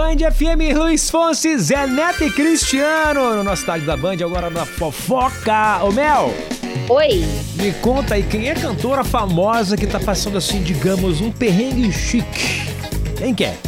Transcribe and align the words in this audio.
Band 0.00 0.16
FM, 0.32 0.74
Luiz 0.78 1.10
Fonse, 1.10 1.58
Zé 1.58 1.86
Neto 1.86 2.24
e 2.24 2.30
Cristiano. 2.30 3.34
No 3.36 3.44
nosso 3.44 3.60
estádio 3.60 3.86
da 3.86 3.98
Band, 3.98 4.14
agora 4.24 4.48
na 4.48 4.64
fofoca. 4.64 5.84
Ô 5.84 5.92
Mel, 5.92 6.32
Oi. 6.88 7.22
me 7.56 7.70
conta 7.82 8.14
aí, 8.14 8.22
quem 8.22 8.48
é 8.48 8.52
a 8.52 8.54
cantora 8.54 9.04
famosa 9.04 9.76
que 9.76 9.86
tá 9.86 10.00
passando 10.00 10.38
assim, 10.38 10.62
digamos, 10.62 11.20
um 11.20 11.30
perrengue 11.30 11.92
chique? 11.92 12.62
Quem 13.18 13.34
que 13.34 13.44
é? 13.44 13.58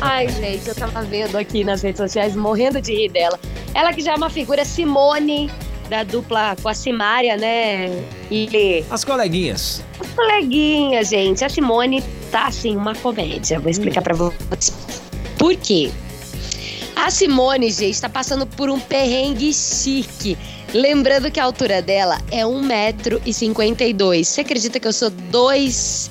Ai, 0.00 0.28
gente, 0.30 0.66
eu 0.66 0.74
tava 0.74 1.02
vendo 1.02 1.36
aqui 1.36 1.62
nas 1.62 1.82
redes 1.82 1.98
sociais, 1.98 2.34
morrendo 2.34 2.80
de 2.80 2.94
rir 2.94 3.10
dela. 3.10 3.38
Ela 3.74 3.92
que 3.92 4.00
já 4.00 4.12
é 4.12 4.16
uma 4.16 4.30
figura 4.30 4.64
Simone, 4.64 5.50
da 5.90 6.04
dupla 6.04 6.56
com 6.62 6.70
a 6.70 6.74
Simária, 6.74 7.36
né? 7.36 7.90
E 8.30 8.82
As 8.90 9.04
coleguinhas. 9.04 9.84
as 10.00 10.08
coleguinhas, 10.08 11.10
gente. 11.10 11.44
A 11.44 11.50
Simone 11.50 12.02
tá, 12.30 12.46
assim, 12.46 12.74
uma 12.74 12.94
comédia. 12.94 13.60
Vou 13.60 13.70
explicar 13.70 14.00
pra 14.00 14.14
vocês. 14.14 14.91
Por 15.42 15.56
quê? 15.56 15.90
A 16.94 17.10
Simone, 17.10 17.68
gente, 17.68 18.00
tá 18.00 18.08
passando 18.08 18.46
por 18.46 18.70
um 18.70 18.78
perrengue 18.78 19.52
chique. 19.52 20.38
Lembrando 20.72 21.32
que 21.32 21.40
a 21.40 21.44
altura 21.44 21.82
dela 21.82 22.20
é 22.30 22.44
1,52m. 22.44 24.24
Você 24.24 24.42
acredita 24.42 24.78
que 24.78 24.86
eu 24.86 24.92
sou 24.92 25.10
2 25.10 26.10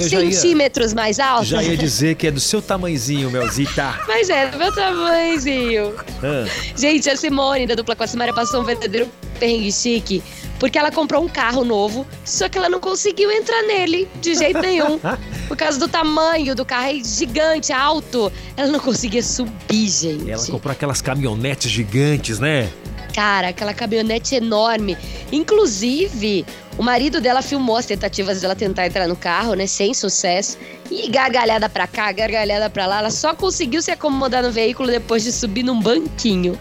Eu 0.00 0.08
já 0.08 0.20
ia, 0.20 0.32
centímetros 0.32 0.92
mais 0.92 1.20
alta? 1.20 1.44
já 1.44 1.62
ia 1.62 1.76
dizer 1.76 2.16
que 2.16 2.26
é 2.26 2.32
do 2.32 2.40
seu 2.40 2.60
tamanzinho, 2.60 3.30
Melzita. 3.30 3.94
Mas 4.08 4.28
é 4.28 4.48
do 4.48 4.58
meu 4.58 4.74
tamanhozinho. 4.74 5.94
Ah, 6.20 6.44
Gente, 6.76 7.08
a 7.08 7.16
Simone 7.16 7.64
da 7.64 7.76
dupla 7.76 7.94
com 7.94 8.02
a 8.02 8.08
Simária 8.08 8.34
passou 8.34 8.62
um 8.62 8.64
verdadeiro 8.64 9.08
perrengue 9.38 9.70
chique. 9.70 10.20
Porque 10.58 10.76
ela 10.76 10.90
comprou 10.90 11.22
um 11.22 11.28
carro 11.28 11.62
novo, 11.64 12.04
só 12.24 12.48
que 12.48 12.58
ela 12.58 12.68
não 12.68 12.80
conseguiu 12.80 13.30
entrar 13.30 13.62
nele 13.62 14.08
de 14.20 14.34
jeito 14.34 14.58
nenhum. 14.58 14.98
Por 15.48 15.56
causa 15.56 15.78
do 15.78 15.88
tamanho 15.88 16.54
do 16.54 16.64
carro, 16.64 16.90
é 16.90 17.02
gigante, 17.02 17.72
alto. 17.72 18.30
Ela 18.56 18.70
não 18.70 18.78
conseguia 18.78 19.22
subir, 19.22 19.88
gente. 19.88 20.30
Ela 20.30 20.46
comprou 20.46 20.70
aquelas 20.70 21.00
caminhonetes 21.00 21.70
gigantes, 21.70 22.38
né? 22.38 22.70
Cara, 23.14 23.48
aquela 23.48 23.72
caminhonete 23.72 24.34
enorme. 24.34 24.96
Inclusive, 25.32 26.44
o 26.76 26.82
marido 26.82 27.20
dela 27.20 27.42
filmou 27.42 27.76
as 27.76 27.86
tentativas 27.86 28.40
dela 28.42 28.54
tentar 28.54 28.86
entrar 28.86 29.08
no 29.08 29.16
carro, 29.16 29.54
né? 29.54 29.66
Sem 29.66 29.94
sucesso. 29.94 30.58
E 30.90 31.08
gargalhada 31.08 31.68
pra 31.68 31.86
cá, 31.86 32.12
gargalhada 32.12 32.70
pra 32.70 32.86
lá. 32.86 32.98
Ela 32.98 33.10
só 33.10 33.34
conseguiu 33.34 33.82
se 33.82 33.90
acomodar 33.90 34.42
no 34.42 34.52
veículo 34.52 34.88
depois 34.88 35.24
de 35.24 35.32
subir 35.32 35.62
num 35.62 35.80
banquinho. 35.80 36.58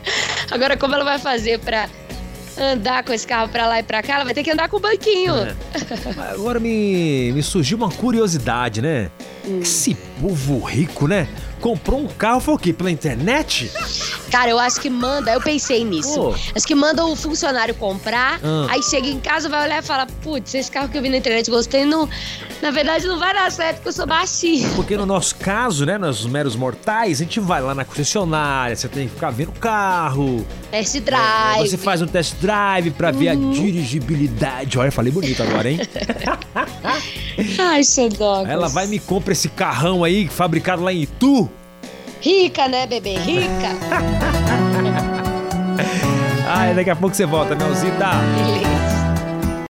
Agora, 0.50 0.78
como 0.78 0.96
ela 0.96 1.04
vai 1.04 1.20
fazer 1.20 1.60
pra 1.60 1.90
andar 2.60 3.04
com 3.04 3.14
esse 3.14 3.26
carro 3.26 3.50
pra 3.50 3.68
lá 3.68 3.80
e 3.80 3.84
pra 3.84 4.02
cá? 4.02 4.16
Ela 4.16 4.24
vai 4.24 4.34
ter 4.34 4.44
que 4.44 4.52
andar 4.52 4.70
com 4.70 4.78
o 4.78 4.80
banquinho. 4.80 5.34
É. 5.36 5.56
Agora 6.34 6.60
me, 6.60 7.32
me 7.34 7.44
surgiu 7.44 7.78
uma 7.78 7.90
curiosidade, 7.90 8.82
né? 8.82 9.10
Hum. 9.46 9.60
Esse 9.62 9.96
povo 10.20 10.60
rico, 10.64 11.08
né? 11.08 11.28
Comprou 11.62 12.00
um 12.00 12.08
carro, 12.08 12.40
foi 12.40 12.54
o 12.54 12.58
quê? 12.58 12.74
Pela 12.74 12.92
internet? 12.92 13.72
Cara, 14.32 14.50
eu 14.50 14.60
acho 14.60 14.80
que 14.82 14.90
manda, 14.90 15.32
eu 15.32 15.42
pensei 15.42 15.84
nisso. 15.84 16.14
Pô. 16.16 16.36
Acho 16.56 16.68
que 16.68 16.76
manda 16.76 17.06
o 17.06 17.16
funcionário 17.16 17.74
comprar, 17.76 18.40
Ah. 18.44 18.68
aí 18.70 18.84
chega 18.84 19.08
em 19.08 19.20
casa, 19.20 19.48
vai 19.50 19.64
olhar 19.66 19.82
e 19.82 19.86
fala: 19.86 20.06
Putz, 20.22 20.54
esse 20.54 20.70
carro 20.72 20.90
que 20.90 20.98
eu 20.98 21.02
vi 21.02 21.10
na 21.10 21.18
internet 21.18 21.50
gostei, 21.50 21.86
não, 21.86 22.08
na 22.62 22.72
verdade 22.72 23.08
não 23.08 23.18
vai 23.20 23.34
dar 23.34 23.52
certo 23.52 23.78
porque 23.78 23.90
eu 23.90 23.94
sou 23.94 24.06
baixinho. 24.06 24.70
Porque 24.76 24.98
no 24.98 25.06
nosso 25.06 25.36
caso, 25.36 25.86
né, 25.86 25.98
nós 25.98 26.26
meros 26.26 26.56
mortais, 26.56 27.22
a 27.22 27.24
gente 27.24 27.40
vai 27.40 27.62
lá 27.62 27.74
na 27.74 27.86
concessionária, 27.86 28.76
você 28.76 28.88
tem 28.88 29.08
que 29.08 29.14
ficar 29.14 29.30
vendo 29.32 29.50
o 29.50 29.54
carro. 29.60 30.46
Test 30.72 31.00
drive. 31.00 31.70
Você 31.70 31.78
faz 31.78 32.02
um 32.02 32.08
test 32.08 32.36
drive 32.42 32.92
pra 32.92 33.12
ver 33.12 33.30
a 33.30 33.36
dirigibilidade. 33.36 34.78
Olha, 34.78 34.92
falei 34.92 35.12
bonito 35.12 35.42
agora, 35.42 35.70
hein? 35.72 35.80
Ai, 37.60 37.84
Xandocas. 37.84 38.50
Ela 38.50 38.68
vai 38.68 38.86
e 38.86 38.90
me 38.90 39.00
compra 39.00 39.32
esse 39.34 39.48
carrão 39.50 40.04
aí, 40.04 40.28
fabricado 40.28 40.84
lá 40.84 40.92
em 40.92 41.04
Itu. 41.04 41.50
Rica, 42.22 42.68
né, 42.68 42.86
bebê? 42.88 43.16
Rica. 43.18 43.70
Ai, 46.50 46.74
daqui 46.74 46.90
a 46.90 46.96
pouco 46.96 47.16
você 47.16 47.26
volta, 47.26 47.56
Melzita. 47.56 48.12
Beleza. 48.36 48.78